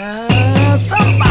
[0.00, 1.29] Have somebody.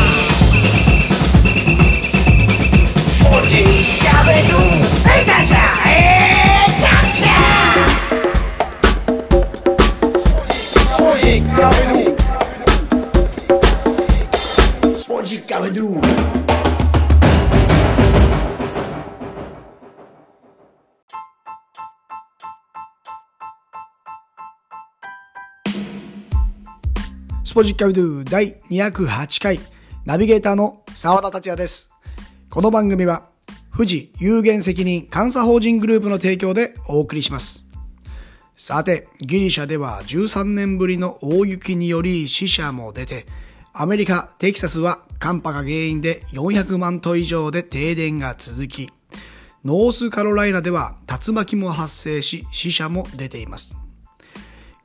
[27.59, 29.59] ポジッキャビドゥ第208回
[30.05, 31.93] ナビゲーターの澤田達也です。
[32.49, 33.31] この番組は
[33.75, 37.67] 富士有限責任監査法人グループの提供でお送りします。
[38.55, 43.25] さて、ギリシャでは13年ぶりの大雪により死者も出て、
[43.73, 48.89] アメリカ・テキサスは寒波が原因で400万戸以上で停電が続き、
[49.65, 53.75] ノースカロライナでは竜巻も発生し死者も出ています。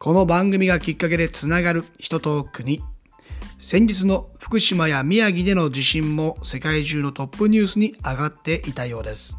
[0.04, 2.82] この番組がきっかけでつながる人と国。
[3.58, 9.38] 先日の福島や宮城での地震も世界中のトップニュースに上がっていたようです。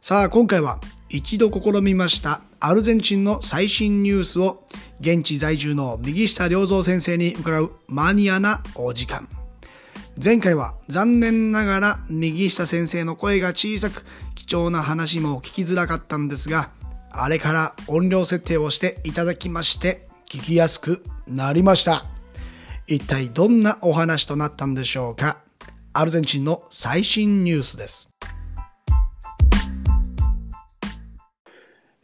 [0.00, 4.64] さあ今回は一度試みましたアルゼンチンの最新ニュースを
[4.98, 9.28] 現地在住の右下良三先生に伺うマニアなお時間。
[10.20, 16.70] 前回は残念ながら右下先生の声が小さく貴重な話も聞きづらかったんですが
[17.14, 22.06] あれから音量設定をしていただきまして聞きやすくなりました。
[22.86, 25.38] 一体どんなお話となったんでしょうか。
[25.92, 28.10] アルゼンチンの最新ニュースです。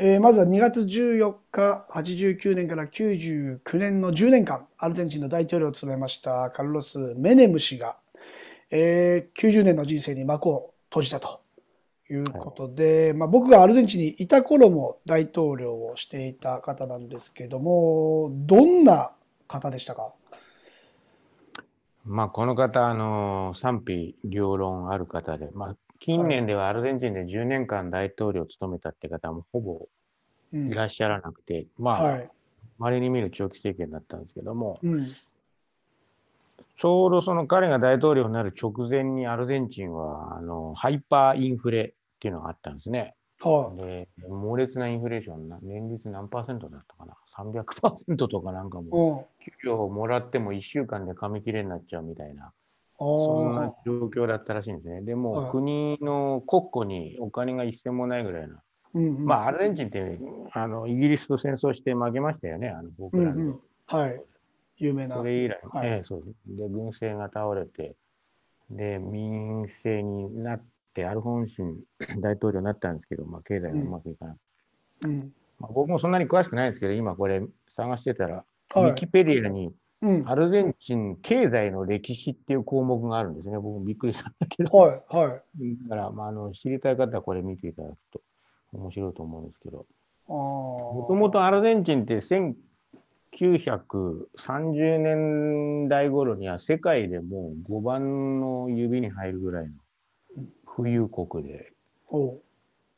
[0.00, 7.96] えーまずは2月14日、89年から99年の10年間、アルゼンチンの大統領を務めましたカルロス・メネム氏が、
[8.70, 11.40] えー90年の人生に幕を閉じたと。
[12.10, 19.12] いうことで、まあ、僕がアルゼンチンにいた頃も大統領をしていた方なんですけども、どんな
[19.46, 20.12] 方でしたか？
[22.06, 29.88] まあ、この方、あの賛否両論ある方で、まあ、近年ではアルゼンチンで10年間大統領を務めたって方もほぼ
[30.52, 32.30] うんいらっしゃらなくて、まあ、はい。
[32.78, 35.14] 稀に見る長期政権だったんですけども、うん。
[36.76, 43.14] ちょうどその彼が大統領になる直前にアルゼンチンはあのハイパーインフレっていうのがあったんですね。
[43.40, 48.82] はで、猛烈なインフレーションな、年率何パーセントだったかな ?300% とかなんかい。
[48.82, 49.28] も。
[49.44, 52.46] 給料をもらっても1週間で紙切れになっちゃうみたいな。
[52.46, 52.52] あ
[52.98, 53.74] そんなあ。
[53.86, 55.02] 状況だったらしいんですね。
[55.02, 58.60] でも、はい国の国庫にお金が一銭もないぐらいな。
[58.94, 59.24] うんうん。
[59.24, 60.18] まあ、アルゼンチンって
[60.52, 63.40] あのイギリスと戦争して負けましたよね、あのフォークランド。
[63.40, 63.60] うんうん。
[63.86, 64.20] はい。
[64.78, 65.16] 有名な。
[65.16, 66.24] それ以来、はいええそう。
[66.48, 67.94] で、軍政が倒れて、
[68.70, 70.62] で、民政になっ
[70.98, 71.76] て、アルフォンシン
[72.20, 74.40] 大統領になったんですけど、まあ、経済がうまくいかなくて、
[75.02, 75.32] うん。
[75.60, 77.42] まあ、僕もそんなに詳しくないんですけど、今これ
[77.76, 78.44] 探してたら、はい
[78.74, 79.72] ウィキペディアに
[80.02, 80.28] うん。
[80.28, 83.58] アルゼンチン経済の歴史っていう項目があるんですね。
[83.58, 84.70] 僕もびっくりしたんだけど。
[84.70, 85.02] はい。
[85.08, 85.76] はい。
[85.88, 88.20] だから、まあ、あの知りたい方はこれ見ていただくと
[88.72, 89.86] 面白いと思うんですけど、
[90.28, 90.34] ああ。
[90.34, 99.72] もともとアルゼンチンって1930年代頃には世界でもう5番の指に入るぐらいの
[100.78, 101.72] 富裕国で。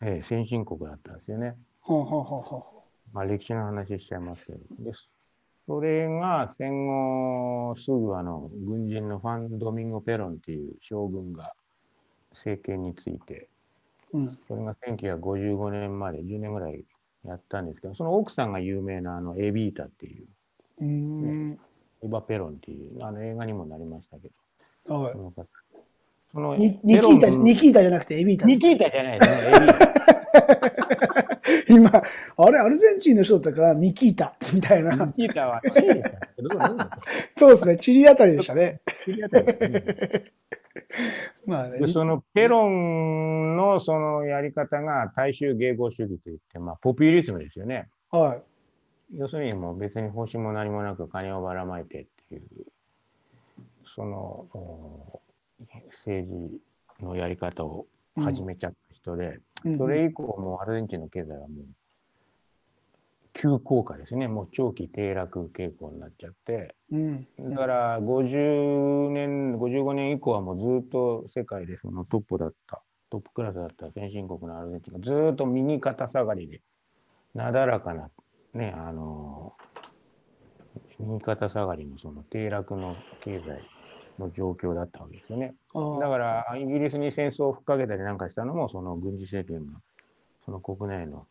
[0.03, 1.57] ええ先進国だったんですよね。
[1.81, 2.65] はあ、はあはあは
[3.15, 4.59] まあ、歴史の話しちゃいますけど。
[4.81, 4.93] で
[5.67, 11.55] それが戦後すぐあの軍人のファン・ドミンゴ・ペロンっていう将軍が
[12.33, 13.49] 政権について、
[14.13, 14.19] あ。
[14.19, 14.39] うん。
[14.47, 16.85] それが1955年まで10年ぐらい
[17.25, 20.27] やったんですけど、その奥さんが有名なあのエビータっていう、
[20.81, 21.59] うーん。
[22.03, 24.31] エヴァ・ペロンっていうあの映画にもなりましたけ
[24.87, 25.19] ど、はいそ。
[25.19, 25.47] の方
[26.33, 28.47] そのニニキータ、ニキータじゃなくてエビータ。
[28.47, 30.01] ニキータじゃないですね、エビータ。
[31.69, 32.03] 今、
[32.37, 34.95] あれ、アルゼンチンの人だったから、ニキータみたいな。
[34.95, 36.01] ニキータはチリでし
[36.57, 37.01] た
[37.37, 38.81] そうですね、チリあたりでしたね。
[39.05, 40.25] チリあたりですね
[41.47, 47.89] まあそのペロンのそのやり方が大衆迎合主義といって、まあ、ポピュリズムですよね。
[48.11, 48.41] は
[49.17, 52.43] 要するにもう別に報酬も何もなく金をばらまいてっていう、
[53.97, 55.21] そのお
[56.05, 57.87] 政治のやり方を
[58.17, 58.21] い。
[58.23, 61.67] 始めちゃった人で、うん、それ以降もうアルゼンチンの経済はもう
[63.33, 64.29] 急降下ですね。
[64.29, 67.27] もう長期低落傾向になっちゃって、うん。
[67.51, 76.61] だから50年、55年以降はもうずっと世界でそのトップだった、トップクラスだった先進国のアルゼンチンがずっと右肩下がりで、
[77.35, 78.11] なだらかな、
[78.55, 79.55] ね、あの、
[80.99, 83.63] 右肩下がりのその低落の経済
[84.19, 85.55] の状況だったわけですよね。
[86.01, 89.81] だから、イギリスに戦争をふっかけたりなんかしたのも、その軍事政権が、
[90.45, 91.27] その国内の、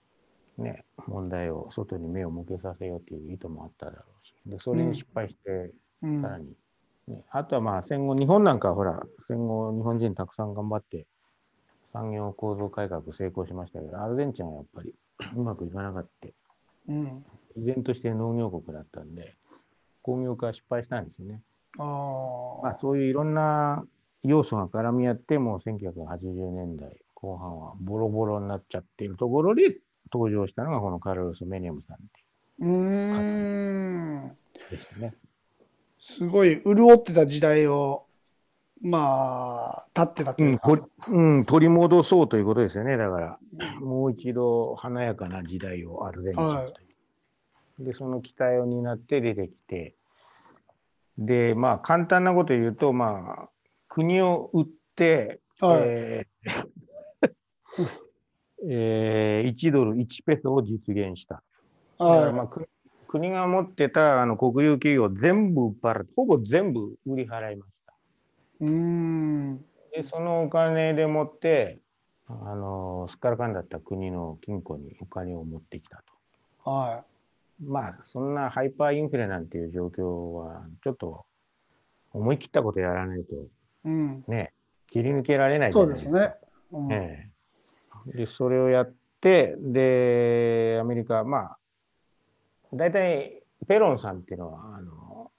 [0.58, 5.72] ね、問題を外に目を向けさせようという意図もあっただろうし、でそれに失敗して、
[6.02, 6.54] うんさらに
[7.10, 11.06] ね、あとはまあ戦後、日本なんかはほら、戦後、日本人たくさん頑張って、
[11.92, 14.94] 産業構造改革成功しましたけど、アルゼンチンはやっぱり
[15.36, 16.28] うまくいかなかった。
[16.88, 17.26] うん。
[17.58, 19.36] 依然として農業国だったんで、
[20.02, 21.42] 工業化は失敗したんですよね。
[21.78, 22.64] ああ。
[22.64, 23.86] まあ、そういういろんな
[24.24, 29.78] 要素が絡み合って、もう1980年代後半はボロボロになっちゃっているところで
[30.12, 32.06] 登場したのがこのカルロス・メネムさんって
[32.60, 34.28] うーん。
[34.28, 35.14] いうですね。
[36.00, 38.06] すごい潤ってた時代を、
[38.82, 40.68] まあ、立ってたとう、いうんか。
[40.68, 42.98] 取りうん、取り戻そうということですよね。
[42.98, 43.40] だから、
[43.82, 46.82] もう一度華やかな時代をアルゼンチンと
[47.82, 47.86] いう。
[47.86, 49.96] で、その期待を担って出てきて、
[51.20, 53.50] で、まあ、簡単なこと言うと、まあ、
[53.90, 56.66] 国を売って、はいえー
[58.68, 61.44] えー1ドル1ペソを実現した。
[61.98, 62.50] だからまあ、
[63.08, 67.94] 国が持ってたあの国有企業全部売っ払って、ほぼ全部売り払いました。
[68.62, 68.68] い。
[68.68, 69.58] うーん。
[69.94, 71.80] で、そのお金でもって、
[72.28, 76.04] あのすっからかんだった国の金庫にお金を持ってきた
[76.64, 76.70] と。
[76.70, 77.04] は
[77.62, 81.26] まあ、そんなハイパーインフレなんていう状況は、ちょっと
[82.14, 83.50] 思い切ったことやらないとい。
[83.86, 84.24] うん。
[84.28, 84.54] ね、
[84.88, 86.36] 切り抜けられないじゃないそうですね。
[86.72, 87.30] うんええ
[88.06, 91.58] で、それをやって、で、アメリカ、まあ、
[92.74, 95.32] 大体、ペロンさんっていうのは、あの、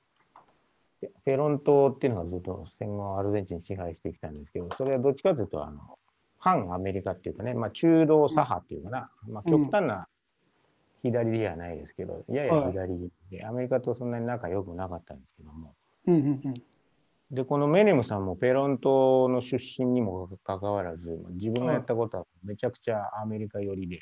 [1.00, 5.98] ペペロン島っていうのがずっと戦後アルゼンチン支配してきたんですけど、それはどっちかというと、あの、
[6.38, 10.08] 反アメリカっていうかね、まあ、中道左派っていうかな、まあ、極端な
[11.02, 15.74] 左ではないですけど、やや左で、アメリカとそんなに仲良くなかったんですけども、
[16.06, 16.62] うんうんうん。
[17.30, 24.00] で、このメネムさんもペロン島の出身にもかかわらず、自分がやったことはめちゃくちゃアメリカ寄りで。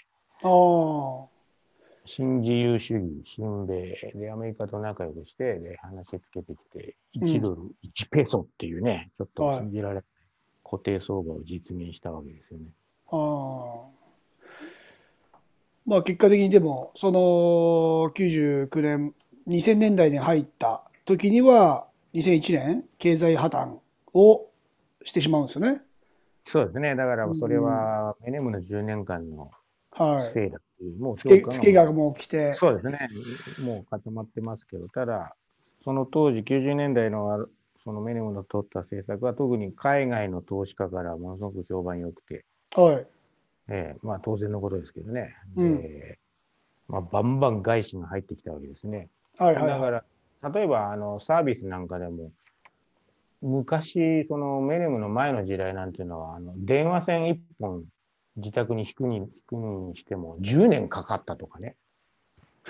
[2.04, 10.04] 新自由主義、新米でアメリカと仲良くして、で、話つけてきて、1ドル1ペソっていうね、ちょっと信じられない
[10.64, 12.66] 固定相場を実現したわけですよね。
[13.10, 13.97] ああ。
[15.88, 19.14] まあ結果的にでも、その99年、
[19.48, 23.78] 2000年代に入った時には、2001年、経済破綻
[24.12, 24.50] を
[25.02, 25.80] してしまうんですよね。
[26.46, 26.94] そうですね。
[26.94, 29.50] だからそれはメネムの10年間の
[29.92, 30.30] はい。
[30.30, 32.98] せいだっていう、もうつけ、評価つけがもう来て、そうですね。
[33.58, 35.34] もう固まってますけど、ただ、
[35.84, 37.46] その当時90年代の
[37.82, 42.44] そのメネムの取った政策は特に海外の投資家からものすごく評判良くて、
[42.76, 43.06] はい。
[43.68, 45.34] ええまあ当然のことですけどね。
[45.56, 46.18] うんで
[46.88, 49.08] まあ、バンバン外資が入ってきたわけですね。
[49.36, 49.80] はいはいはい。
[49.80, 52.32] だから、例えばあのサービスなんかでも、
[53.42, 57.84] 昔、そのメネムの前の時代なんていうのは、あの電話線1本
[58.36, 61.76] 自宅に引くに引くにしても10年かかったとかね。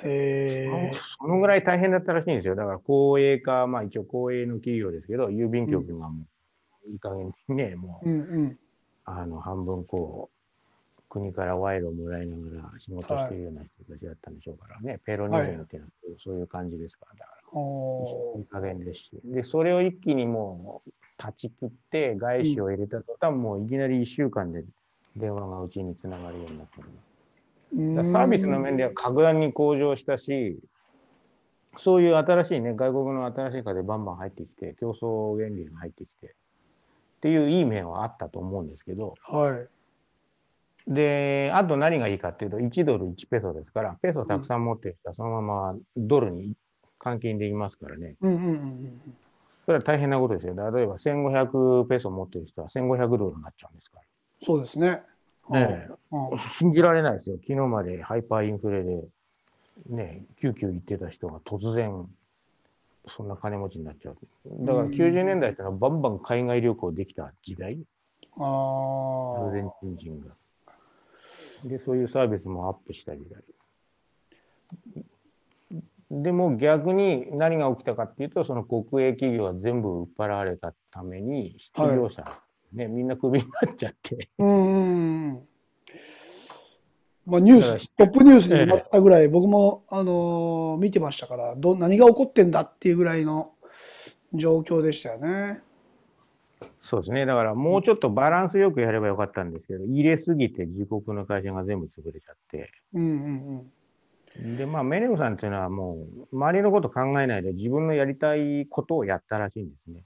[0.02, 0.92] へえ。
[1.20, 2.56] そのぐらい大変だったらしいんですよ。
[2.56, 6.24] だから公営化、まあ一応公営の企業ですけど、郵便局がも
[6.86, 8.58] ういい加減にね、もううんうん。
[9.04, 10.38] あの半分こう、
[11.08, 17.58] 国から賄賂をもらいながら仕事してるような人たちだったんでしょうからね、ペロニズムっていうのはそういう感じですから、だから。
[17.58, 18.43] おい。
[18.43, 19.10] い加減ですし。
[19.25, 24.64] で、それを一気にもう断ち切って外資を入れたとたん、もういきなり1週間で
[25.16, 28.04] 電話がうちにつながるようになってる。
[28.04, 30.58] サービスの面では格段に向上したし、
[31.76, 36.30] そういう新しいね、外国の新しい風バンバン入ってきて、競争原理が入ってきて、っ
[37.21, 39.68] ていういい面はあったと思うんですけど、はい。
[40.88, 46.54] で、あと何がいいかっていうと、1ドル1ペソですから、ペソたくさん持ってる人はそのままドルに
[46.99, 49.00] 換金できますからね、うんうんうんうん。
[49.66, 50.54] それは大変なことですよ。
[50.54, 54.04] 例えば1500ペソ持ってる人は1500ドルになっちゃうんですから。
[54.40, 55.02] そうですね。
[55.50, 57.37] ねうんえ信じられないですよ。
[57.37, 59.02] 昨日までハイパーインフレで、
[59.90, 62.09] ね、救急行ってた人が突然、
[63.07, 64.16] そんな金持ちになっちゃう。
[64.64, 67.78] だからうん90年代ってのはバンバン海外旅行できた時代、
[68.38, 69.73] あアルゼンあ。
[69.80, 70.35] チン人が。
[71.64, 73.42] で、そういうサービスもアップした時代。
[76.10, 82.24] でも逆に何が起きたかっていうと、その国営企業は全部売っ払われたために、失業者、
[82.72, 85.48] ね、みんなクビになっちゃって、うん。
[87.26, 93.52] まあニュース、トップニュースになったぐらい、僕も、あのー見てましたから、ど、何が起こってんだっていうぐらいの
[94.32, 95.60] 状況でしたよね。
[96.82, 97.26] そうですね。
[97.26, 102.70] だからもうちょっとバランスよくやればよかったんですけど、入れすぎて自国の会社が全部潰れちゃって。
[102.94, 103.72] うんうん
[104.36, 104.56] うん。
[104.56, 110.02] で、まあ、メネムさんっていうのはもう、周りのこと考えないで自分のやりたいことをやったらしいんですね。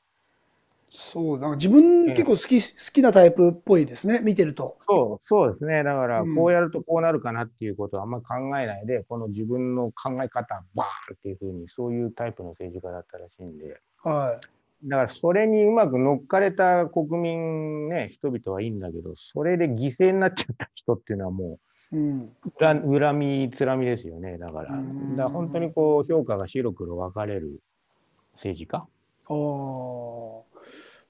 [0.94, 4.76] そう、なんか自分結構好き、好きなタイプっぽいですね、見てると。
[4.86, 5.82] そう、そうですね。
[5.82, 14.38] だからうん、こうやるとこうなるかなっていうことはあんまり考えないで、この自分の考え方、バーンっていうふうに、そういうタイプの政治家だったらしいんで、は
[14.84, 21.58] だからそれにうまく乗っかれた国民ね、人々はいいんだけど、それで犠牲になっちゃった人っていうのはも
[21.92, 22.36] うん。
[22.44, 24.38] う、恨恨み、つらみですよね。
[24.38, 27.60] だから、だかうんら本当にこう、評価が白黒分かれる
[28.34, 28.78] 政治家？
[28.78, 30.42] ああ。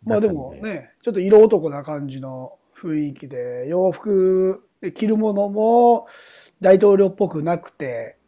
[0.05, 6.07] まあでもね、ちょっと色男な感じの雰囲気で、洋服で着るものも
[6.61, 8.19] 大統領っぽくなくて、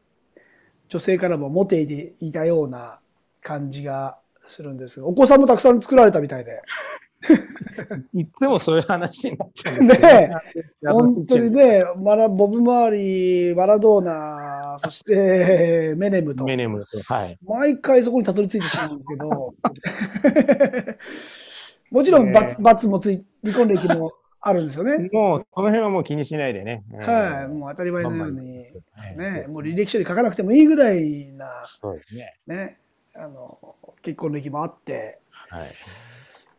[0.89, 3.01] 女性からもモテいていたような
[3.41, 6.63] 感じがするんですがお子さんもたくさん作られたみたいで。
[8.13, 9.83] いつもそういう話になっちゃう。
[9.83, 9.99] ね
[10.83, 10.89] え。
[10.89, 17.39] 本当にね、マラボブ・マーリー、マラドーナ、そしてメネムと、メネムと、はい。
[17.43, 19.29] 毎回そこにたどり着いてしまうんですけど、
[21.91, 25.09] もちろん罰,、罰もつい、離婚歴もあるんですよね。
[25.13, 26.85] もう、この辺はもう気にしないでね。
[26.93, 29.17] はい、もう当たり前のように、はい。
[29.17, 32.37] ね、もう履歴書に書かなくてもいいぐらいな、そうですね。
[32.47, 32.79] ね、
[33.17, 33.59] あの、
[34.03, 35.69] 結婚歴もあって、はい。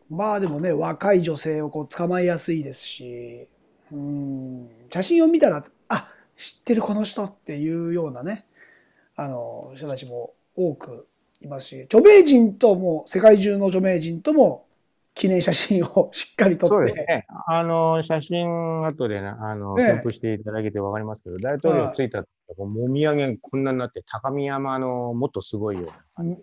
[0.10, 3.48] まあでもね、若い女性をこう捕まえやすいですし、
[3.92, 8.46] うん、写真を見たら、あ、知ってるこの人っていうようなね、
[9.16, 11.08] あの、人たちも多く
[11.42, 14.66] いますし、著名人とも、世界中の著名人とも
[15.14, 17.26] 記念写真を しっかり撮って、そうですね。
[17.48, 19.86] あの、写真後でな、あの、ね。
[19.86, 22.26] 添付していただけてわかりますけど、大統領着いた
[22.58, 26.40] もみあげこんなになって、高見山のもっとすごいようなね。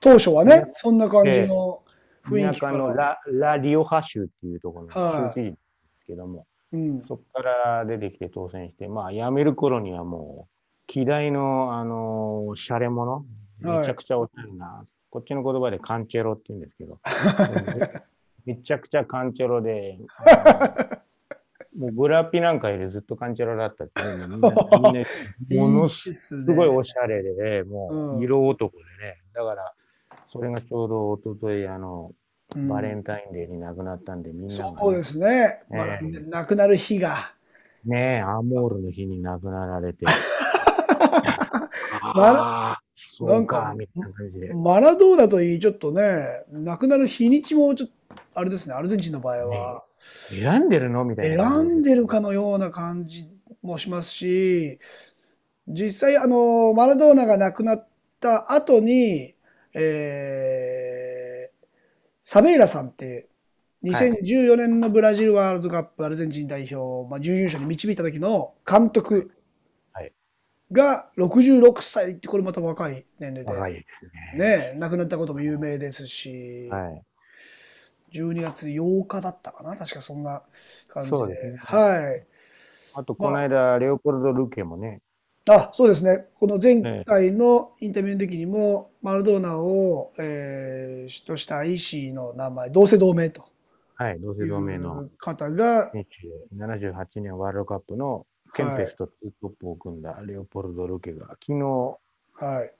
[0.00, 1.82] 当初はねね、そんな感じの
[2.24, 5.34] 雰囲田気かのララ・リオハ州っていうところのはい。
[5.34, 5.56] 州知事で
[6.00, 10.52] すけども、うん、そこから出てきて当選して、まあ、辞める頃にはもう、
[10.86, 13.78] 希代の、あの、シャレ者、はい。
[13.78, 17.00] めちゃくちゃおしゃれな、こっちの言葉でカンチェロって言うんですけど、
[18.44, 19.98] めちゃくちゃカンチェロで、
[21.76, 24.50] もうブラピなんかよりずっとカンチェロだったっみんな、みんな、
[25.60, 29.72] ものすすごいおしゃれで、もう色男でね、だから、
[30.28, 32.12] それがちょうど一昨日あの、
[32.68, 35.86] バレンタインデーに亡くなったんで、みんながね、そうですね、ま
[36.40, 37.32] 亡くなる日が、
[37.84, 40.04] ねえ、アモールの日に亡くなられて。
[40.04, 40.12] な
[42.02, 44.54] あーそなんかうか、みたいな感じで。
[44.54, 47.94] マラドーナといい、ちょっとね、亡くなる日にちもちょっと、
[48.34, 49.84] あれですね、アルゼンチンの場合は、
[50.30, 51.04] 選んでるの？
[51.04, 51.64] みたいな選。
[51.64, 53.28] んでるかのような感じ
[53.62, 54.78] もしますし、
[55.68, 57.88] 実際、あの、マラドーナが亡くなっ
[58.20, 59.34] た後に、
[59.74, 61.66] えー、
[62.24, 63.28] サベイラさんって、
[63.82, 69.30] 2014年のブラジルワールドカップアルゼンチン代表、まあ、準優勝に導いた時の監督
[69.92, 70.12] はい
[70.72, 73.86] が66歳って、これまた若い年齢で。
[74.36, 77.02] ね、亡くなったことも有名ですし、はい。
[78.22, 80.42] 12月8日だったかな、確かそんな
[80.88, 81.26] 感じで。
[81.26, 82.26] ですねはい。
[82.94, 85.00] あと、この間、レオポルド・ルケもね、
[85.48, 86.26] あ、そうですね。
[86.40, 93.44] この前回のインタビューの時にも、マラドーナを、えー、主とした医師の名前、同姓同名と
[93.94, 101.98] はい、同姓い同名のう方が、選手で、78年ワールドカップのケンペスとツートップを組んだレオポルド・ルケが、昨日、
[102.34, 102.72] はい。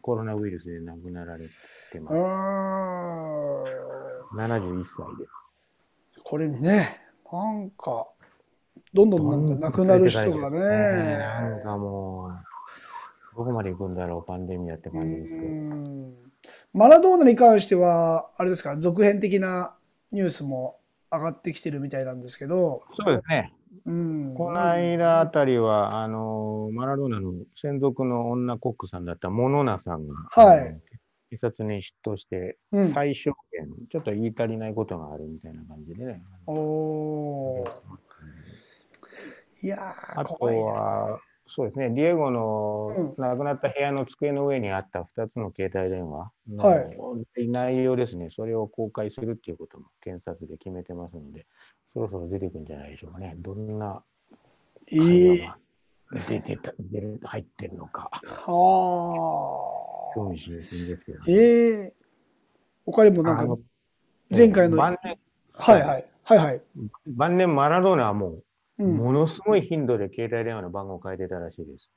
[0.00, 1.46] コロナウイルスで亡くなられ
[1.90, 2.14] てます。
[4.32, 5.30] うーん71歳です。
[6.22, 7.00] これね、
[7.32, 8.08] なんか、
[8.92, 10.58] どんどんなんか亡くなる人がね。
[10.58, 15.42] なんかもう、どこまで行くんだろう、パンデミアってう感じですけど。
[15.46, 16.14] ん
[16.72, 19.74] マラドーナに関しては、あれですか、続編的な
[20.12, 20.78] ニュースも
[21.10, 23.52] 上がってきてるみたいなんですけど、そうですね。
[23.86, 30.80] うん、この間あたりは、あの、マラドーナの専属の女コックさんだったモノナさんが、はい
[31.30, 36.22] 警察に出頭して、うん、最小限、ちょっと言い足りないことがあるみたいな感じでね。
[36.46, 37.70] おー
[39.62, 40.36] いやー、あと。
[40.36, 46.82] は、そうですね、ディエゴのう亡くなった部屋の机の上にあった2つの携帯電話のは
[47.38, 51.46] い内容ですね、それを公開するっていうことも検察で決めてますので、
[51.94, 53.34] そろそろ出てくるんじゃないでしょうかね。
[53.38, 54.02] どんな
[54.90, 55.40] い会い。
[55.40, 55.58] 話が
[56.28, 58.10] 出てた、出る、入ってるのか、
[58.46, 59.77] は
[60.14, 61.24] 興味津々ですけど、あ。
[61.28, 61.34] え
[61.86, 61.92] え
[62.86, 63.56] 他にもなんか
[64.30, 65.18] 前回の晩年
[65.52, 66.04] はいはい。
[66.22, 66.62] はいはい。
[67.06, 68.28] 晩年マラドーナはも
[68.78, 68.96] う、うん。
[68.96, 71.90] ものすごい頻度で携帯電話の番号を変えてたらしいです。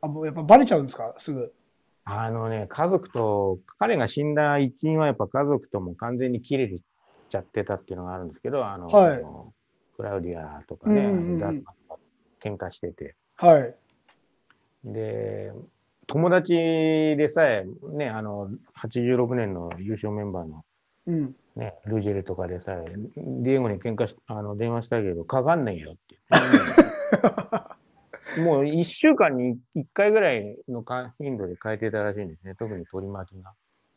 [0.00, 1.14] あ、もうやっぱバレちゃうんですか？
[1.18, 1.52] すぐ。
[2.04, 9.24] あのね、家族と、彼が死んだ一因はやっぱ家族とも完全に切れちゃってたっていうのがあるんですけど、あの、はい
[9.94, 11.64] クラウディアとかね、うんうん
[12.42, 13.14] 喧嘩してて。
[13.36, 13.74] はい。
[14.84, 15.52] で、
[16.12, 17.64] 友達でさえ、
[17.94, 20.62] ね、あの、86年の優勝メンバーの
[21.06, 21.34] うん。
[21.56, 22.84] ね、ルジェルとかでさえ、
[23.16, 26.42] ディエゴに喧嘩し、あの、電話したけど、かかんねえよって言っ
[28.36, 28.40] て。
[28.42, 32.56] もう1週間に1回ぐらいのか頻度で変えてたらしいんですね。
[32.56, 33.54] 特に取り巻きが。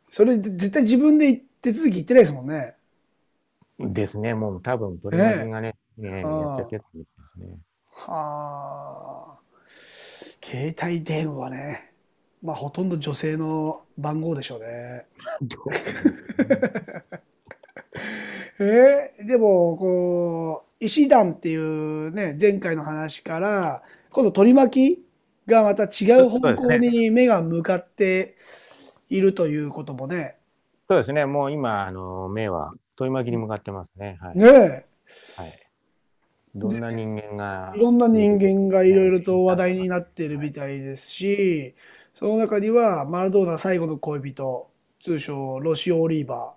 [0.09, 2.75] それ絶対自分で手続き行ってないですもんね。
[3.77, 4.33] ですね。
[4.33, 7.57] もう多分取り巻きがね、ねやっちゃってたんですね。
[7.91, 9.39] はあ。
[10.41, 11.94] 携帯電話ね。
[12.45, 15.05] まあほとんど女性の番号でしょうね。
[15.41, 15.77] どうね
[18.59, 25.05] えーでも、こう、石段っていうね、前回の話から、今度取り巻き
[25.47, 28.35] がまた違う方向に目が向かって
[29.09, 30.37] いるということもね。
[30.87, 31.25] そうですね。
[31.25, 34.17] もう今、あの、目は問い巻きに向かってますね。
[34.21, 34.37] はい。
[34.37, 34.85] ねえ。
[35.35, 35.64] はい。
[36.55, 37.73] どんな人間が。
[37.75, 41.75] いろんな人間がいろいろと話題になってるみたいですし、
[42.13, 44.69] その中にはマラドーナ最後の恋人、
[45.01, 46.53] 通称ロシオ・オリーバ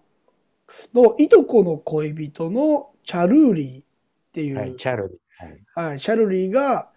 [0.94, 3.84] ーのいとこの恋人のチャルーリーっ
[4.32, 5.18] ていう、はい、チャルリー。
[5.74, 5.88] はい。
[5.90, 6.90] はい、チャルリーが、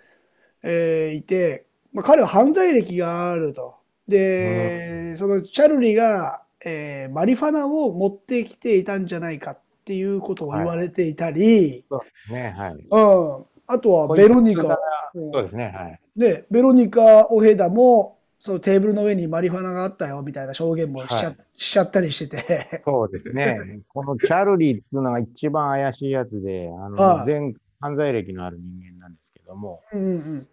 [0.64, 3.78] えーいて、まあ、彼は犯罪歴があると。
[4.08, 11.86] で、そのチャルリーが、えーマリファナを持ってきていたんじゃないかっていうことを言われていたり、
[12.30, 12.54] ね。
[12.58, 12.74] はい。
[12.74, 14.68] うん、あとはベロニカ。
[14.68, 15.74] うんそうですね。
[15.76, 16.00] はい。
[16.16, 23.82] で、ベロニカ・オヘダも、そのテーブルの上にマリファナがあったよみたいな証言もしちゃ,、はいしちゃったりしてて、そうですね。
[23.90, 30.48] このチャルリーっていうのが一番怪しいやつで、あの、はい全犯罪歴のある人間なんですけども、うんうん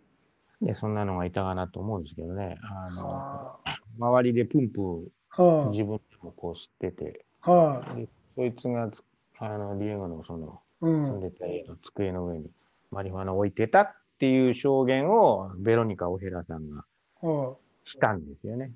[0.60, 2.58] で、そんなのがいたかなと思うんですけどね。
[2.62, 2.96] あうん。
[2.96, 3.58] の、は
[3.98, 9.02] 周りでプンプンあ、は自分でもこう吸ってて、あ、はあ、でそいつがつ、
[9.38, 11.06] あの、リエゴのその、うん。
[11.12, 12.50] 住んでた家の机の上に
[12.90, 16.84] マリファナを置いてたっていう証言をベロニカ・オヘラさんが
[17.22, 18.72] はしたんですよね。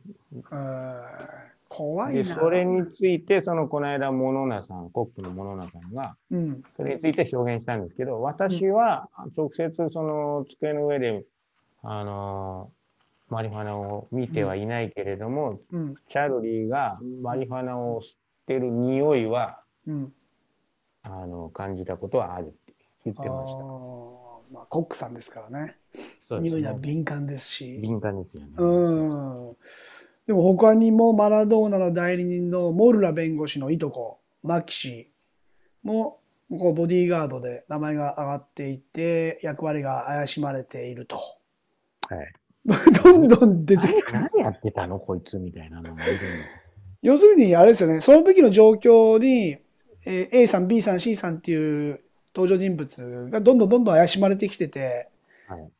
[1.68, 2.36] 怖いで、な。
[2.36, 6.62] それについて、そのこの間、モノナさん、コックのモノナさんが、うん。
[6.76, 11.24] それについて証言したんですけど、私は直接その机の上で、
[11.82, 12.70] あの、
[13.28, 15.94] マリファナを見てはいないけれども、うん。
[16.08, 20.12] チャルリーがマリファナを吸ってる匂いは、うん。
[21.02, 23.58] あの、感じたことはあるって言ってました。
[23.58, 25.76] あーまあ、コックさんですからね。
[26.30, 27.78] ね匂いは敏感ですし。
[27.80, 28.48] 敏感ですよね。
[28.56, 29.56] うん。
[30.26, 35.10] でも他にもマラドーナの代理人のモルラ弁護士のいとこ、マキシ
[35.82, 36.18] も、
[36.50, 41.16] こうボディーガードで名前が上がっていて、役割が怪しまれていると。
[41.16, 42.32] はい。
[43.02, 44.20] どんどん出てくる。
[44.34, 45.00] 何やってたの？
[45.00, 46.18] こいつみたいなのがいる。
[47.00, 49.58] 要するに、あれですよね、その時の状況に、
[50.06, 52.00] えー A さん、B さん、C さんっていう
[52.34, 55.08] 登場人物がどんどんどんどん怪しまれてきてて、
[55.46, 55.70] はい。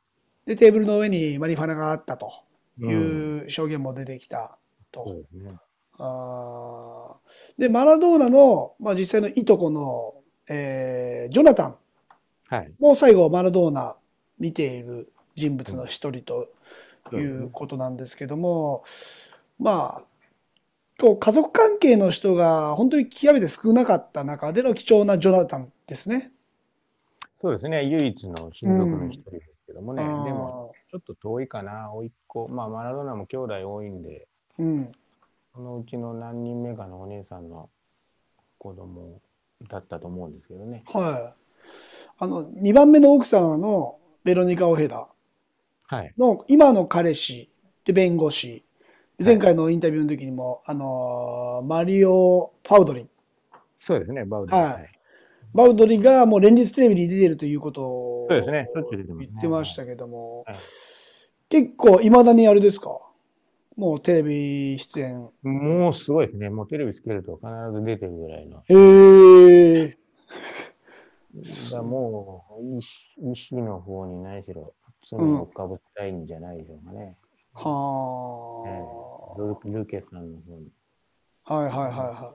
[0.46, 2.32] で、テーブルの上にマリファナがあったと
[2.80, 4.58] うんいう証言も出てきた
[4.90, 5.04] と。
[5.04, 5.58] そうですね。
[5.98, 10.14] あーで、マラドーナの、まあ、実際のいとこの、
[10.48, 11.76] えージョナタン
[12.48, 12.72] はい。
[12.78, 13.96] も最後マラドーナ
[14.38, 16.48] 見ている人物の一人と
[17.10, 18.84] うんいうことなんですけども、
[19.58, 20.02] まあ、
[21.02, 26.30] こう家族関係の人が本当に極めて少なかった中での貴重なジョナタンですね。
[27.40, 27.84] そうですね。
[27.86, 30.04] 唯一の親族の一人ですけどもね。
[30.04, 31.92] あーでも、ちょっと遠いかな。
[31.92, 32.46] 甥っ子。
[32.46, 34.28] まあ、マラドーナも兄弟多いんで、
[34.60, 34.92] うん。
[35.52, 37.68] そのうちの何人目かのお姉さんの
[38.58, 39.20] 子供
[39.68, 40.84] だったと思うんですけどね。
[40.86, 41.42] はい。
[42.18, 45.08] あの、2番目の奥さんのベロニカ・オヘダ
[45.88, 46.14] はい。
[46.16, 47.48] の今の彼氏
[47.84, 48.64] で弁護士。
[49.24, 53.08] 前回のインタビューの時にも、あのーマリオ・パウドリ。
[53.80, 54.24] そうですね。
[54.24, 54.88] バウダはい
[55.54, 60.56] バウドリがもう連日テレビに出てるということをそうですね言ってましたけども、はい
[61.50, 62.98] 結構いまだにあれですか？
[63.76, 65.28] もうテレビ出演。
[65.42, 66.48] もうすごいですね。
[66.48, 67.46] もうテレビつけると必
[67.78, 68.62] ず出てるぐらいの。
[68.66, 68.74] へ
[69.80, 69.88] え。
[69.88, 74.72] だからもう、医師の方にないしろ
[75.06, 77.18] 罪をかぶったいんじゃないでしょうかね。
[77.52, 80.68] はルルケさんの方に。
[81.44, 81.54] あ。
[81.54, 82.34] はいはいはいは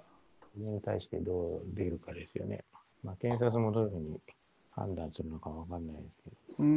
[0.53, 2.63] それに対してどう出るかですよね。
[3.03, 4.19] まあ、検察もどういうふうに
[4.71, 6.35] 判断するのかわかんないですけど。
[6.63, 6.67] い。
[6.67, 6.75] うー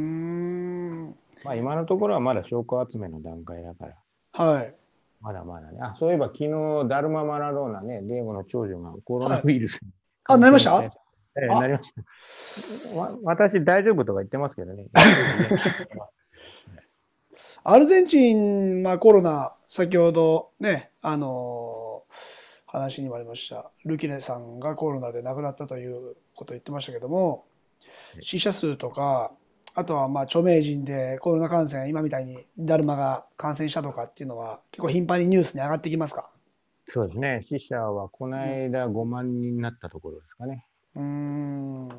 [1.09, 1.15] ん。
[1.43, 3.87] まあ、今のところはまだ証拠集めの段階だか
[4.33, 4.75] ら、はい。
[5.21, 5.79] まだまだね。
[5.81, 6.49] あ、そういえば昨日、
[6.87, 9.91] ダルマ・マラドーナね、デーゴの長女がコロナウイルスに、
[10.25, 10.83] あなりました？
[10.83, 10.89] え
[11.43, 12.99] えあなりました。
[12.99, 14.87] わ私、大丈夫とか言ってますけどね。
[17.63, 22.11] アルゼンチン、まあコロナ、先ほどね、あのー
[22.65, 23.69] 話にもありました。
[23.83, 27.43] ルキネさんがコロナで亡くなったということを言ってましたけども、
[28.21, 29.33] 死者数とか、
[29.75, 36.31] あとはまあ著名人でコロナ感染、今みたいにダルマが感染したとかっていうのは結構頻繁にニュースに上がってきますか？
[36.87, 37.41] そうですね。
[37.43, 40.65] 死者はこの間5万人になったところですかね。
[40.95, 41.89] うーん。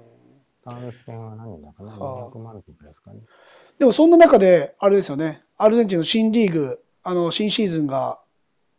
[0.65, 1.93] 感染は何だかな？
[1.99, 3.21] はあ ?200 万とかですかね。
[3.83, 8.21] でもそんな中で、あれですよね、アルゼンチンの新リーグ、あの、新シーズンが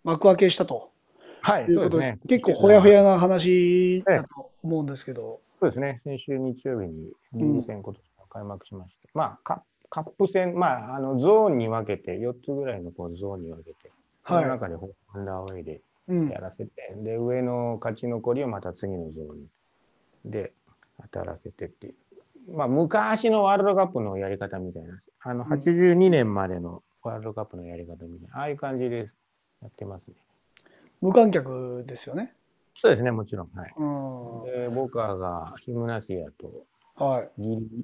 [0.05, 0.91] 幕開けしたと
[1.41, 2.19] はい、ということで、ね。
[2.25, 5.99] 結構ほやほやな話だと思うんですけど、そうですね。
[6.05, 13.91] 先週日曜日にリーグ戦今年が開幕しまして、まあカ、カップ戦、まあ、あのゾーンに分けて、4つぐらいのこうゾーンに分けて、
[14.25, 14.47] そのはい。
[14.47, 16.39] 中でホームランアウェイでうんや。
[16.39, 19.47] らせて、で、上の勝ち残りをまた次のゾーンに
[20.23, 20.53] で
[21.01, 21.95] 当たらせてっていう。
[22.51, 29.09] まあ、昔のワールドカップのやり方みたいな、あの、うん82年までのワールドカップのやり方みたいな、ああいう感じで
[29.61, 30.15] やってますね。
[31.01, 32.33] 無観客ですよね。
[32.79, 33.49] そうですね、もちろん。
[33.55, 33.73] はい。
[33.77, 34.43] うん。
[34.45, 37.29] で、僕らがヒムナシアとはい。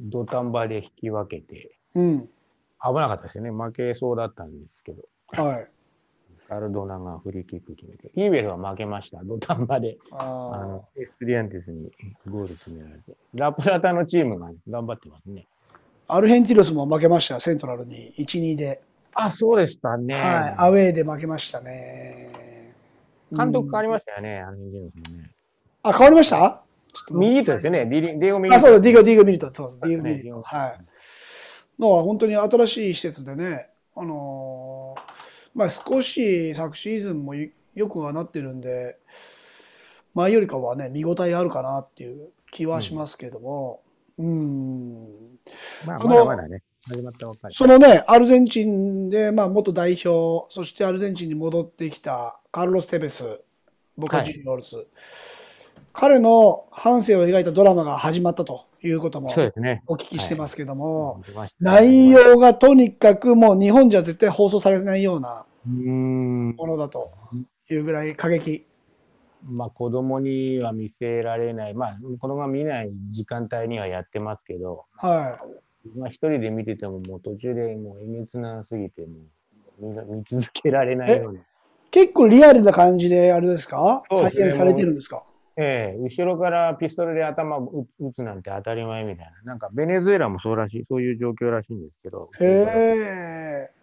[0.09, 2.21] 土壇場で引き分けて、うん。
[2.21, 3.51] 危なかったですよね。
[3.51, 5.03] 負けそうだったんですけど、
[5.41, 5.67] はい。
[6.49, 9.23] カルドナがフリーキック決めて、イーベルは負けました。
[9.23, 9.97] 土壇場で。
[10.11, 11.91] ああのエストリアンティスに
[12.27, 13.15] ゴール決められて。
[13.35, 15.45] ラプラタのチームが頑張ってますね。
[16.07, 16.15] あ。
[16.15, 18.11] アルヘンティロスも負けましたよ、セントラルに。
[18.17, 18.81] 1、2で。
[19.13, 20.15] あ、そうでしたね。
[20.15, 20.23] はい。
[20.57, 22.73] アウェーで負けましたね。
[23.31, 25.31] 監督変わりまましたよね、アルゼンチンのチームね。
[25.83, 26.37] あ、変わりました？
[26.37, 27.85] ちょっとミリートですよね。
[27.85, 28.65] ディリディエゴ・ミリーあ、ト。
[28.65, 29.53] そうだ、ディエゴ、ディエゴミリト。
[29.53, 30.37] そうです、ディエゴミリト。
[30.37, 30.71] ねはい。
[30.71, 30.81] だか
[31.77, 34.78] ら本当に新しい施設でね、あのー
[35.59, 38.97] まあ少し昨シーズンもよよくはなってるんで、
[40.13, 43.81] 前よりかはね、見応えあるかなっていう気はしますけども、
[44.17, 45.37] うん、
[45.85, 47.55] まあ、あのまだまだね、始まったばっかり。
[47.55, 53.41] そのね、アルゼンチンで、まあ元代表、そしてアルゼンチンに戻ってきたカルロス・テベス、
[53.97, 54.87] ボカ・ジュニオールズ、
[55.91, 59.29] 彼の半生を描いたドラマが始まったということも。
[59.87, 65.45] お聞きしてますけども、出ました内容がとにかくもう日本じゃ絶対放送されないような。
[65.65, 67.11] ものだと
[67.69, 68.65] いうぐらい過激。
[69.45, 75.39] まあ、子供には見せられない、まあ、子供が見ない時間帯にはやってますけど、は
[75.95, 79.05] まあ、一人で見てても、もう途中でもうえげつなすぎて、
[79.81, 81.39] もう見続けられないよう。
[81.89, 84.03] 結構リアルな感じであれですか？
[84.11, 85.23] すね再現されてるんですか？
[85.55, 89.51] ええ後ろからピストルで頭を打打つなんて当たり前みたいな。
[89.51, 93.78] なんかベネズエラもそうらしい、そういう状況らしいんですけど、へえ。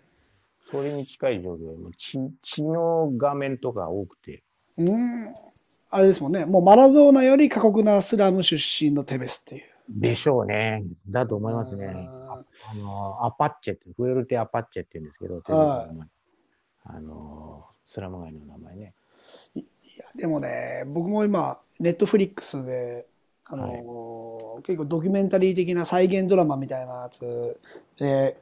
[0.70, 4.42] それに近い状況で、もう血血の画面とか多くて、
[4.79, 5.35] うん。
[5.90, 6.44] あれですもんね。
[6.44, 9.62] もうマラドーナより過酷なスラム出身のテベスっていう。
[9.88, 10.83] でしょうね。
[11.09, 11.87] だと思いますね。
[11.88, 16.09] ああの、アパッチェって、フエルテアパッチェって言うんですけど、テレビの名前
[16.88, 18.94] あの、スラム街の名前ね。
[19.55, 19.64] いや、
[20.16, 23.07] でもね、僕も今、ネットフリックスで、
[23.44, 27.61] あの、結構ドキュメンタリー的な再現ドラマみたいなやつ
[27.98, 28.37] で、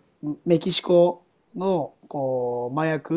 [0.46, 1.23] メキシコ
[1.54, 3.14] の、こう、麻薬？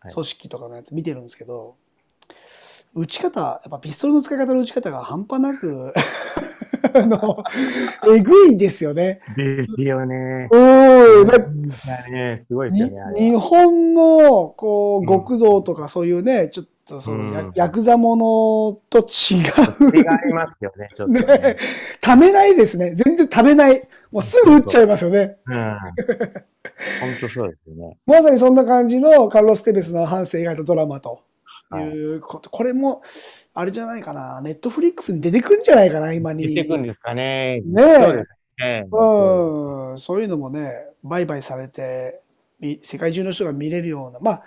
[0.00, 1.76] はい組織とかのやつ見てるんですけど、
[2.94, 5.92] 撃ち方、やっぱピストルの使い方の撃ち方が半端なく、
[6.94, 7.44] あの、
[8.10, 9.20] えぐいですよね。
[9.36, 10.48] ですよね。
[12.10, 13.20] ね、すごいですよね。
[13.20, 19.96] 日本のこうんう極道とかそういうね、ちょっとそのや、うんヤクザものと違う。
[19.96, 20.00] 違
[20.30, 21.22] いますよね、ちょっとね。
[21.22, 21.56] ね
[22.04, 22.94] 食べないですね。
[22.94, 23.88] 全然食べない。
[24.10, 25.36] もうすぐ撃っちゃいますよね。
[25.46, 25.54] うん。
[25.54, 27.96] 本当そうですよね。
[28.06, 31.22] まさにそんな感じのカルロス・テベスの反省以外のドラマと
[31.78, 32.50] いうこと。
[32.50, 33.02] これも、
[33.54, 34.40] あれじゃないかな。
[34.42, 36.54] ネットフリックスに出てくんじゃないかな、今に。
[36.54, 37.60] 出てくんですかね。
[37.64, 38.86] ねえそうですね。
[38.90, 40.70] うん、そういうのもね、
[41.04, 42.20] 売買されて、
[42.58, 44.42] み世界中の人が見れるような、まあ、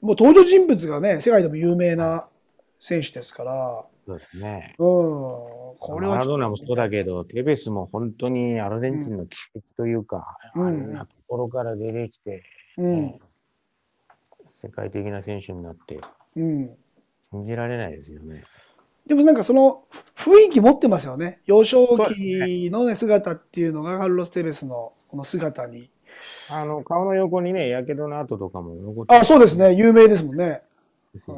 [0.00, 2.26] もう登場人物がね、世界でも有名な
[2.80, 4.74] 選手ですから、そうですね。
[4.78, 4.86] うん、
[5.78, 12.42] これはマラドナもそうだけど、テベスも本当にアルゼンチンの奇跡というか、うんあんなところから出てきて、
[12.78, 13.20] うん、
[14.62, 16.00] 世界的な選手になって、
[16.36, 16.76] うん。
[17.30, 18.44] 信じられないですよね。
[19.06, 21.40] でもなんかそのふ雰囲気持ってますよね。
[21.46, 25.90] 幼少期のね、姿っていうのがカルロス・テベスのこの姿に。
[26.50, 29.74] あの、顔の横にね、やけどの跡とかも残ってあ、そうですね。
[29.74, 30.62] 有名ですもんね。
[31.26, 31.34] うん。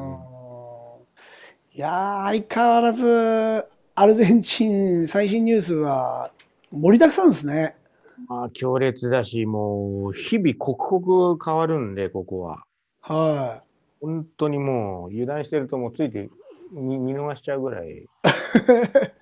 [1.75, 3.65] いやー、相変わらず、
[3.95, 6.31] アルゼンチン最新ニュースは
[6.71, 7.75] 盛りだくさんですね。
[8.29, 12.65] まあ、強烈だし、もう、日々刻々変わるんで、ここは。
[13.01, 13.63] は
[14.01, 16.31] 本当にもう、油断してるともうついて
[16.73, 18.07] 見見逃しちゃうぐらい、い。
[18.23, 18.31] だ
[18.71, 19.13] か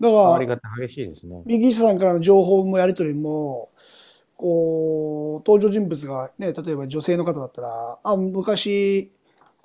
[0.00, 1.42] 変わり方激しいですね。
[1.46, 3.70] 右下さんからの情報もやり取りも、
[4.40, 9.12] こう、登場人物がね、例えば女性の方だったら、あ、昔、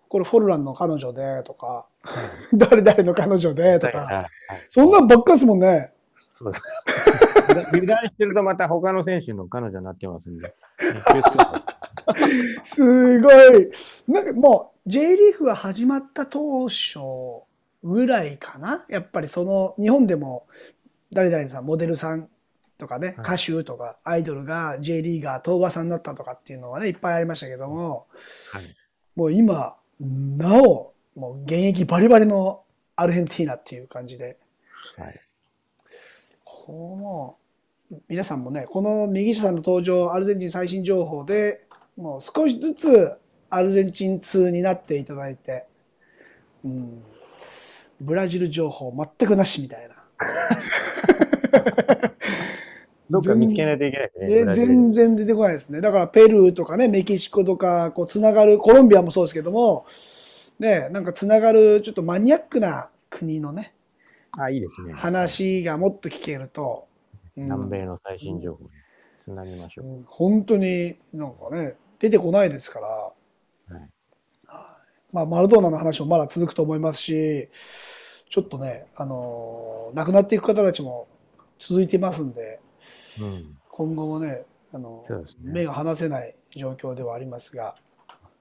[0.10, 1.88] これフォルランの彼女で、とか、
[2.54, 4.28] 誰々の彼女で、とか、
[4.70, 5.94] そんなんばっかですもんね。
[6.34, 6.62] そうです。
[7.72, 10.54] 油断してるとまた他の選手の彼女になってますんで。
[12.66, 13.72] すごい。
[14.10, 17.00] なんかもう、J リーグが始まった当初
[17.82, 18.84] ぐらいかな。
[18.90, 20.48] やっぱりその、日本でも、
[21.14, 22.28] 誰々さん、モデルさん
[22.78, 28.08] とかね、はい歌手とか、アイドルが J リーガー、東和さんになったとかっていうのはね、いっぱいありましたけども、
[28.52, 28.64] はい
[29.16, 32.64] もう今、なお、もう現役バリバリの
[32.98, 34.38] アルヘンティーナっていう感じで、
[34.98, 35.22] はい。
[36.44, 37.38] こ
[37.90, 43.16] の皆さんもね、この右下さんの登場、アルゼンチン最新情報で、もう少しずつ
[43.50, 45.66] アルゼンチン通になっていただいて、
[46.66, 47.04] うん、
[48.02, 49.96] ブラジル情報全くなしみたいな。
[53.10, 54.54] どっか見つけないといけないですね。
[54.56, 55.82] 全然出てこないですね。
[55.82, 59.86] だからペルーとかね、メキシコとか、こう、つながる、コロンビアもそうですけども、
[60.60, 63.76] ね、なんかつながる、ちょっとマニアックな国のね、
[64.38, 64.94] あ、いいですね。
[64.94, 66.88] 話がもっと聞けると、
[67.38, 68.70] うん南米の最新情報に
[69.26, 69.88] つなぎましょう。
[69.88, 73.14] うん本当になんかね、出てこないですから、は
[73.82, 73.90] い
[75.12, 77.50] まあ、マラドーナの話もまだ続くと思いますし、
[78.30, 81.08] ちょっとね、あのー亡くなっていく方たちも
[81.60, 82.60] 続いてますんで、
[83.22, 83.58] うん。
[83.70, 85.16] 今後もね、あのね。
[85.42, 87.76] 目が離せない状況ではありますが、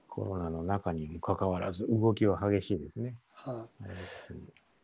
[0.09, 3.15] コロナの中にもかかわらず動きは激しいですね。
[3.47, 3.69] うん。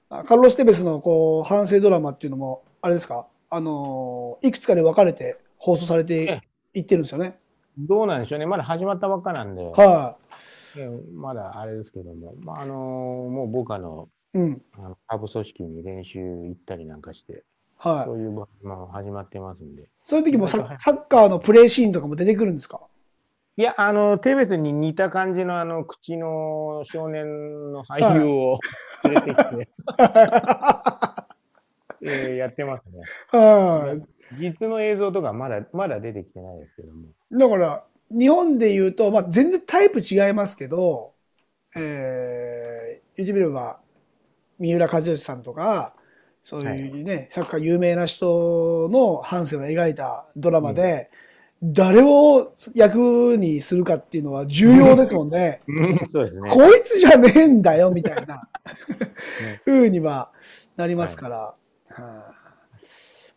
[0.10, 6.42] あカルロス・テベスのこう反省ドラマっていうのも、あれですか、あのーいくつかに分かれて放送されて
[6.74, 7.40] いってるんですよね。
[7.78, 8.46] どうなんでしょうね。
[8.46, 10.18] まだ始まったばっかなんで、は
[10.78, 17.44] えまだあれですけども、まあ、あのもう僕あの、い、うん、あの下部組織に練習行ったりなんかして、
[17.84, 18.14] はいそ。
[18.14, 19.90] ういう場も始まってますんで。
[20.04, 22.80] そういう時もササッカーのプレーシーンとかも出てくるんですか？
[23.58, 28.60] いや、あの、テベスに似た感じのあの、口の少年の俳優を
[29.04, 29.70] 連れてきて、
[32.04, 33.02] えーやってますね。
[33.32, 34.02] はい。
[34.40, 37.08] 実の映像とかまだ、まだ出てきてないですけども。
[37.32, 41.14] だから、日本で言うと、まあ、全然タイプ違いますけど、
[41.76, 43.80] えー、言ってみれば、
[44.60, 45.94] 三浦知良さんとか、
[46.44, 51.10] そういうね、サッカー有名な人の半生を描いたドラマで、
[51.64, 55.62] 誰を役にするかっていうのは重要ですもんね。
[55.68, 56.50] うんそうですね。
[56.50, 58.48] こいつじゃねえんだよ、みたいな
[59.66, 60.32] 風には
[60.76, 61.56] なりますから、は
[61.90, 62.32] あ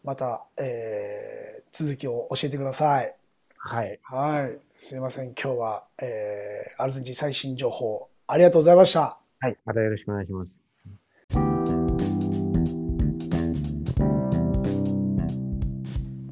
[0.02, 3.16] また、えー続きを教えてください。
[3.58, 3.98] はい。
[4.04, 4.58] はい。
[4.76, 5.30] すいません。
[5.34, 9.18] 今日は、えーアルゼンチン最新情報、ありがとうございました。
[9.40, 9.56] はい。
[9.64, 10.63] またよろしくお願いします。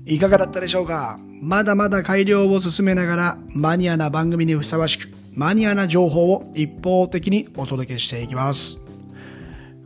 [0.04, 1.18] いかがだったでしょうか？
[1.40, 8.78] まだまだ改良を進めながら、マニアな番組にふさわしく、マニアな情報を一方的にお届けしていきます。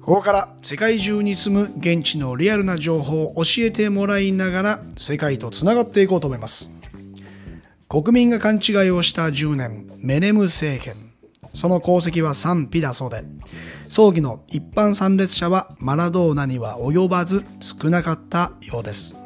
[0.00, 6.70] ここから世界中に住む現地のリアルな情報を教えてもらいながら世界とつながっていこうと思います。
[7.88, 10.94] 国民が勘違いをした10年、メネム政権。
[11.52, 13.24] その功績は賛否だそうで、
[13.88, 19.16] 葬儀の一般参列者はマラドーナには及ばず少なかったようです。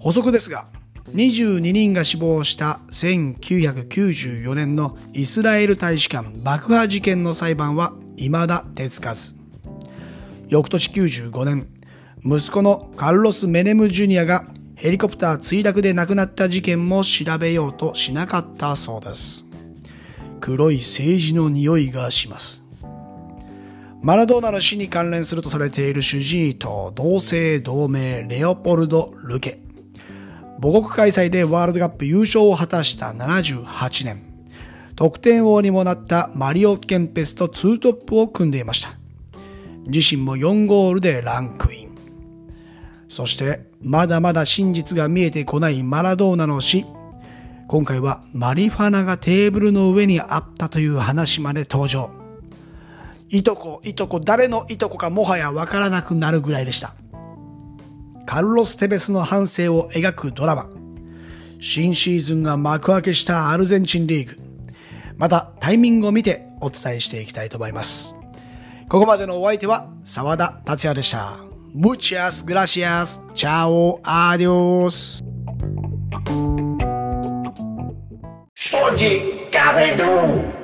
[0.00, 0.66] 補足ですが、
[1.14, 9.34] 22人が死亡した1994年のイスラエル大使館爆破事件の裁判は未だ手つかず。
[10.48, 11.68] 翌年95年、
[12.24, 19.44] 息子のカルロス・メネム・ジュニアがヘリコプター墜落で亡くなった事件も調べようとしなかったそうです。
[20.40, 22.64] 黒い政治の匂いがします。
[24.00, 29.60] マラドーナの死に関連するとされている主治医と同姓同名レオポルド・ルケ。
[30.60, 34.22] 母国開催でワールドカップ優勝を果たした78年。
[34.94, 38.90] 得点王にもなったマリオ・ケンペスとツートップを組んでいました。
[39.86, 41.96] 自身も4ゴールでランクイン。
[43.08, 46.84] そして、まだまだ真実が見えてこないマラドーナの死。
[47.66, 52.10] 今回はマリファナがテーブルの上にあったという話まで登場。
[53.30, 56.92] いとこ、いとこ、誰のいとこかもはやわからなくなるぐらいでした。
[58.30, 60.68] カルロス・テベスの半生を描くドラマ。
[61.58, 64.36] 新シーズンが幕開けしたアルゼンチンリーグ。
[65.16, 68.14] またタイミングを見てお伝えしていきたいと思います。
[68.88, 71.38] ここまでのお相手は沢田達也でした。
[71.74, 73.20] Muchas gracias.
[73.34, 74.00] Chao.
[74.04, 75.18] Adios.
[78.54, 80.59] スポンジカフェドゥ